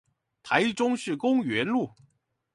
[0.41, 1.93] 台中市公園路